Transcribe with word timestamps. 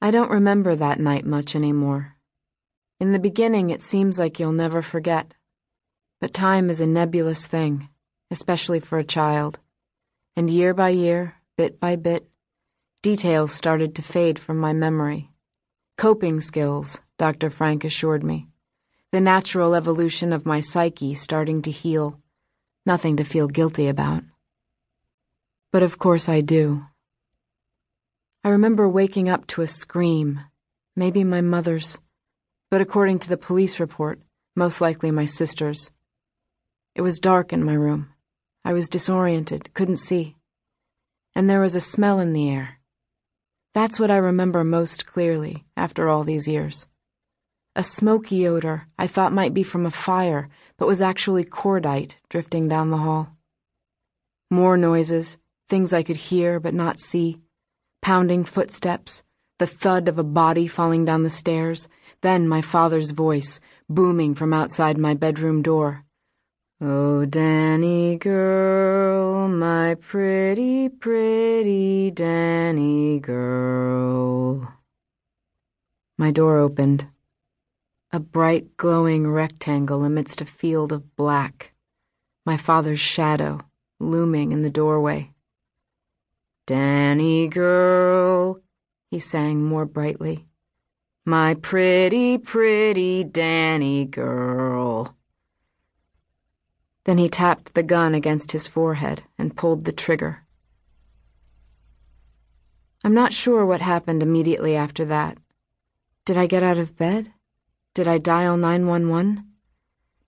I 0.00 0.12
don't 0.12 0.30
remember 0.30 0.76
that 0.76 1.00
night 1.00 1.24
much 1.24 1.56
anymore. 1.56 2.14
In 3.00 3.12
the 3.12 3.18
beginning, 3.18 3.70
it 3.70 3.82
seems 3.82 4.18
like 4.18 4.38
you'll 4.38 4.52
never 4.52 4.80
forget. 4.80 5.34
But 6.20 6.32
time 6.32 6.70
is 6.70 6.80
a 6.80 6.86
nebulous 6.86 7.46
thing, 7.46 7.88
especially 8.30 8.78
for 8.78 8.98
a 8.98 9.04
child. 9.04 9.58
And 10.36 10.48
year 10.48 10.72
by 10.72 10.90
year, 10.90 11.34
bit 11.56 11.80
by 11.80 11.96
bit, 11.96 12.28
details 13.02 13.52
started 13.52 13.96
to 13.96 14.02
fade 14.02 14.38
from 14.38 14.58
my 14.58 14.72
memory. 14.72 15.30
Coping 15.96 16.40
skills, 16.40 17.00
Dr. 17.18 17.50
Frank 17.50 17.82
assured 17.82 18.22
me. 18.22 18.46
The 19.10 19.20
natural 19.20 19.74
evolution 19.74 20.32
of 20.32 20.46
my 20.46 20.60
psyche 20.60 21.14
starting 21.14 21.62
to 21.62 21.72
heal. 21.72 22.20
Nothing 22.86 23.16
to 23.16 23.24
feel 23.24 23.48
guilty 23.48 23.88
about. 23.88 24.22
But 25.72 25.82
of 25.82 25.98
course 25.98 26.28
I 26.28 26.40
do. 26.40 26.84
I 28.44 28.50
remember 28.50 28.88
waking 28.88 29.28
up 29.28 29.48
to 29.48 29.62
a 29.62 29.66
scream, 29.66 30.40
maybe 30.94 31.24
my 31.24 31.40
mother's, 31.40 31.98
but 32.70 32.80
according 32.80 33.18
to 33.20 33.28
the 33.28 33.36
police 33.36 33.80
report, 33.80 34.20
most 34.54 34.80
likely 34.80 35.10
my 35.10 35.24
sister's. 35.24 35.90
It 36.94 37.02
was 37.02 37.18
dark 37.18 37.52
in 37.52 37.64
my 37.64 37.74
room. 37.74 38.10
I 38.64 38.74
was 38.74 38.88
disoriented, 38.88 39.74
couldn't 39.74 39.96
see. 39.96 40.36
And 41.34 41.50
there 41.50 41.60
was 41.60 41.74
a 41.74 41.80
smell 41.80 42.20
in 42.20 42.32
the 42.32 42.48
air. 42.48 42.78
That's 43.74 43.98
what 43.98 44.10
I 44.10 44.16
remember 44.16 44.62
most 44.62 45.04
clearly 45.04 45.64
after 45.76 46.08
all 46.08 46.22
these 46.22 46.46
years. 46.46 46.86
A 47.74 47.82
smoky 47.82 48.46
odor 48.46 48.86
I 48.96 49.08
thought 49.08 49.32
might 49.32 49.52
be 49.52 49.64
from 49.64 49.84
a 49.84 49.90
fire, 49.90 50.48
but 50.76 50.88
was 50.88 51.02
actually 51.02 51.44
cordite 51.44 52.16
drifting 52.28 52.68
down 52.68 52.90
the 52.90 52.98
hall. 52.98 53.36
More 54.48 54.76
noises, 54.76 55.38
things 55.68 55.92
I 55.92 56.04
could 56.04 56.16
hear 56.16 56.60
but 56.60 56.74
not 56.74 57.00
see 57.00 57.40
pounding 58.02 58.44
footsteps, 58.44 59.22
the 59.58 59.66
thud 59.66 60.08
of 60.08 60.18
a 60.18 60.24
body 60.24 60.66
falling 60.66 61.04
down 61.04 61.22
the 61.22 61.30
stairs, 61.30 61.88
then 62.20 62.48
my 62.48 62.62
father's 62.62 63.10
voice, 63.10 63.60
booming 63.88 64.34
from 64.34 64.52
outside 64.52 64.96
my 64.96 65.14
bedroom 65.14 65.62
door. 65.62 66.04
Oh, 66.80 67.24
Danny 67.24 68.16
girl, 68.16 69.48
my 69.48 69.96
pretty, 69.96 70.88
pretty 70.88 72.12
Danny 72.12 73.18
girl. 73.18 74.74
My 76.16 76.30
door 76.30 76.58
opened. 76.58 77.08
A 78.12 78.20
bright, 78.20 78.76
glowing 78.76 79.28
rectangle 79.28 80.04
amidst 80.04 80.40
a 80.40 80.46
field 80.46 80.92
of 80.92 81.16
black. 81.16 81.72
My 82.46 82.56
father's 82.56 83.00
shadow, 83.00 83.60
looming 83.98 84.52
in 84.52 84.62
the 84.62 84.70
doorway. 84.70 85.32
Danny 86.68 87.48
girl, 87.48 88.60
he 89.10 89.18
sang 89.18 89.64
more 89.64 89.86
brightly. 89.86 90.44
My 91.24 91.54
pretty, 91.54 92.36
pretty 92.36 93.24
Danny 93.24 94.04
girl. 94.04 95.16
Then 97.04 97.16
he 97.16 97.30
tapped 97.30 97.72
the 97.72 97.82
gun 97.82 98.14
against 98.14 98.52
his 98.52 98.66
forehead 98.66 99.22
and 99.38 99.56
pulled 99.56 99.86
the 99.86 99.92
trigger. 99.92 100.44
I'm 103.02 103.14
not 103.14 103.32
sure 103.32 103.64
what 103.64 103.80
happened 103.80 104.22
immediately 104.22 104.76
after 104.76 105.06
that. 105.06 105.38
Did 106.26 106.36
I 106.36 106.46
get 106.46 106.62
out 106.62 106.78
of 106.78 106.98
bed? 106.98 107.32
Did 107.94 108.06
I 108.06 108.18
dial 108.18 108.58
911? 108.58 109.47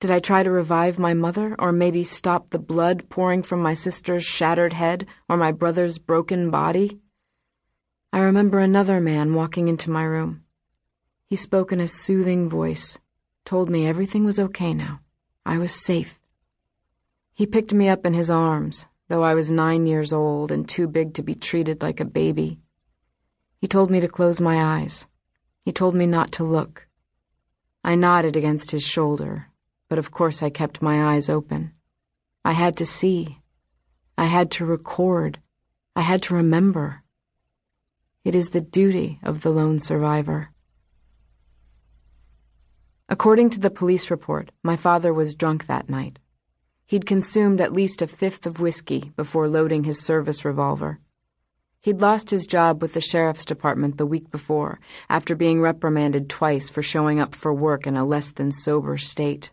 Did 0.00 0.12
I 0.12 0.20
try 0.20 0.44
to 0.44 0.50
revive 0.50 0.98
my 0.98 1.12
mother, 1.12 1.56
or 1.58 1.72
maybe 1.72 2.04
stop 2.04 2.50
the 2.50 2.60
blood 2.60 3.08
pouring 3.08 3.42
from 3.42 3.60
my 3.60 3.74
sister's 3.74 4.24
shattered 4.24 4.72
head 4.72 5.06
or 5.28 5.36
my 5.36 5.50
brother's 5.50 5.98
broken 5.98 6.50
body? 6.50 7.00
I 8.12 8.20
remember 8.20 8.60
another 8.60 9.00
man 9.00 9.34
walking 9.34 9.66
into 9.66 9.90
my 9.90 10.04
room. 10.04 10.44
He 11.26 11.34
spoke 11.34 11.72
in 11.72 11.80
a 11.80 11.88
soothing 11.88 12.48
voice, 12.48 12.98
told 13.44 13.68
me 13.68 13.86
everything 13.86 14.24
was 14.24 14.38
okay 14.38 14.72
now. 14.72 15.00
I 15.44 15.58
was 15.58 15.72
safe. 15.72 16.20
He 17.34 17.44
picked 17.44 17.74
me 17.74 17.88
up 17.88 18.06
in 18.06 18.14
his 18.14 18.30
arms, 18.30 18.86
though 19.08 19.24
I 19.24 19.34
was 19.34 19.50
nine 19.50 19.86
years 19.86 20.12
old 20.12 20.52
and 20.52 20.68
too 20.68 20.86
big 20.86 21.14
to 21.14 21.22
be 21.22 21.34
treated 21.34 21.82
like 21.82 21.98
a 21.98 22.04
baby. 22.04 22.60
He 23.60 23.66
told 23.66 23.90
me 23.90 23.98
to 23.98 24.08
close 24.08 24.40
my 24.40 24.80
eyes. 24.80 25.08
He 25.60 25.72
told 25.72 25.96
me 25.96 26.06
not 26.06 26.30
to 26.32 26.44
look. 26.44 26.86
I 27.82 27.96
nodded 27.96 28.36
against 28.36 28.70
his 28.70 28.86
shoulder, 28.86 29.48
but 29.88 29.98
of 29.98 30.10
course 30.10 30.42
I 30.42 30.50
kept 30.50 30.82
my 30.82 31.14
eyes 31.14 31.28
open. 31.28 31.72
I 32.44 32.52
had 32.52 32.76
to 32.76 32.86
see. 32.86 33.38
I 34.16 34.24
had 34.24 34.50
to 34.52 34.64
record. 34.64 35.40
I 35.96 36.02
had 36.02 36.22
to 36.22 36.34
remember. 36.34 37.02
It 38.24 38.34
is 38.34 38.50
the 38.50 38.60
duty 38.60 39.18
of 39.22 39.42
the 39.42 39.50
lone 39.50 39.80
survivor. 39.80 40.50
According 43.08 43.50
to 43.50 43.60
the 43.60 43.70
police 43.70 44.10
report, 44.10 44.50
my 44.62 44.76
father 44.76 45.14
was 45.14 45.34
drunk 45.34 45.66
that 45.66 45.88
night. 45.88 46.18
He'd 46.84 47.06
consumed 47.06 47.60
at 47.60 47.72
least 47.72 48.02
a 48.02 48.06
fifth 48.06 48.46
of 48.46 48.60
whiskey 48.60 49.12
before 49.16 49.48
loading 49.48 49.84
his 49.84 50.00
service 50.00 50.44
revolver. 50.44 51.00
He'd 51.80 52.00
lost 52.00 52.30
his 52.30 52.46
job 52.46 52.82
with 52.82 52.92
the 52.92 53.00
sheriff's 53.00 53.44
department 53.44 53.98
the 53.98 54.06
week 54.06 54.30
before 54.30 54.80
after 55.08 55.34
being 55.34 55.60
reprimanded 55.60 56.28
twice 56.28 56.68
for 56.68 56.82
showing 56.82 57.20
up 57.20 57.34
for 57.34 57.54
work 57.54 57.86
in 57.86 57.96
a 57.96 58.04
less 58.04 58.30
than 58.30 58.52
sober 58.52 58.98
state. 58.98 59.52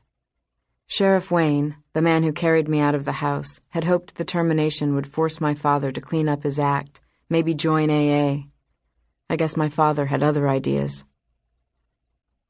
Sheriff 0.87 1.31
Wayne, 1.31 1.77
the 1.93 2.01
man 2.01 2.23
who 2.23 2.31
carried 2.31 2.67
me 2.67 2.79
out 2.79 2.95
of 2.95 3.05
the 3.05 3.13
house, 3.13 3.59
had 3.69 3.83
hoped 3.83 4.15
the 4.15 4.25
termination 4.25 4.93
would 4.95 5.07
force 5.07 5.41
my 5.41 5.53
father 5.55 5.91
to 5.91 5.99
clean 5.99 6.29
up 6.29 6.43
his 6.43 6.59
act, 6.59 7.01
maybe 7.29 7.53
join 7.53 7.89
AA. 7.89 8.43
I 9.29 9.35
guess 9.35 9.57
my 9.57 9.67
father 9.67 10.05
had 10.05 10.21
other 10.21 10.47
ideas. 10.47 11.03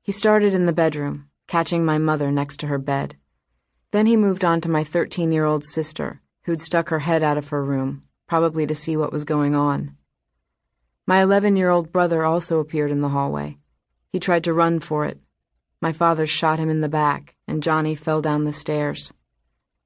He 0.01 0.11
started 0.11 0.53
in 0.53 0.65
the 0.65 0.73
bedroom, 0.73 1.29
catching 1.47 1.85
my 1.85 1.97
mother 1.97 2.31
next 2.31 2.57
to 2.59 2.67
her 2.67 2.77
bed. 2.77 3.15
Then 3.91 4.05
he 4.05 4.17
moved 4.17 4.43
on 4.43 4.59
to 4.61 4.69
my 4.69 4.83
13 4.83 5.31
year 5.31 5.45
old 5.45 5.63
sister, 5.63 6.21
who'd 6.43 6.61
stuck 6.61 6.89
her 6.89 6.99
head 6.99 7.23
out 7.23 7.37
of 7.37 7.49
her 7.49 7.63
room, 7.63 8.03
probably 8.27 8.67
to 8.67 8.75
see 8.75 8.97
what 8.97 9.13
was 9.13 9.23
going 9.23 9.55
on. 9.55 9.95
My 11.07 11.23
11 11.23 11.55
year 11.55 11.69
old 11.69 11.91
brother 11.91 12.23
also 12.23 12.59
appeared 12.59 12.91
in 12.91 13.01
the 13.01 13.09
hallway. 13.09 13.57
He 14.11 14.19
tried 14.19 14.43
to 14.43 14.53
run 14.53 14.79
for 14.79 15.05
it, 15.05 15.19
my 15.85 15.91
father 15.91 16.25
shot 16.25 16.57
him 16.57 16.67
in 16.67 16.81
the 16.81 16.89
back, 16.89 17.35
and 17.47 17.61
Johnny 17.61 17.93
fell 17.93 18.19
down 18.19 18.43
the 18.43 18.51
stairs. 18.51 19.13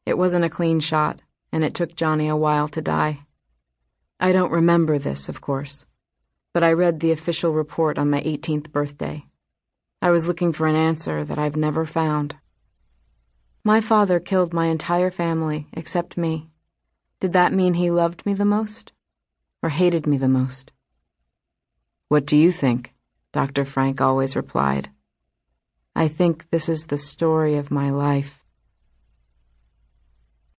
It 0.05 0.17
wasn't 0.17 0.45
a 0.45 0.49
clean 0.49 0.79
shot, 0.79 1.21
and 1.51 1.61
it 1.61 1.73
took 1.73 1.93
Johnny 1.93 2.29
a 2.29 2.37
while 2.37 2.69
to 2.69 2.81
die. 2.81 3.25
I 4.17 4.31
don't 4.31 4.53
remember 4.53 4.97
this, 4.97 5.27
of 5.27 5.41
course, 5.41 5.85
but 6.53 6.63
I 6.63 6.71
read 6.71 7.01
the 7.01 7.11
official 7.11 7.51
report 7.51 7.99
on 7.99 8.09
my 8.09 8.21
18th 8.21 8.71
birthday. 8.71 9.25
I 10.01 10.11
was 10.11 10.25
looking 10.25 10.53
for 10.53 10.67
an 10.67 10.77
answer 10.77 11.25
that 11.25 11.37
I've 11.37 11.57
never 11.57 11.85
found. 11.85 12.37
My 13.65 13.81
father 13.81 14.21
killed 14.21 14.53
my 14.53 14.67
entire 14.67 15.11
family 15.11 15.67
except 15.73 16.15
me. 16.15 16.47
Did 17.19 17.33
that 17.33 17.51
mean 17.51 17.73
he 17.73 17.91
loved 17.91 18.25
me 18.25 18.33
the 18.33 18.45
most? 18.45 18.93
Or 19.61 19.67
hated 19.67 20.07
me 20.07 20.15
the 20.15 20.29
most? 20.29 20.71
What 22.07 22.25
do 22.25 22.37
you 22.37 22.53
think? 22.53 22.93
Dr. 23.33 23.65
Frank 23.65 23.99
always 23.99 24.37
replied. 24.37 24.91
I 25.95 26.07
think 26.07 26.49
this 26.49 26.69
is 26.69 26.87
the 26.87 26.97
story 26.97 27.55
of 27.55 27.71
my 27.71 27.89
life. 27.89 28.38